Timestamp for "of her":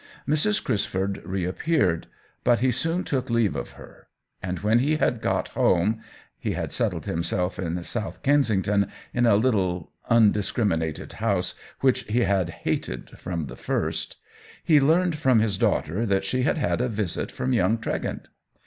3.55-4.07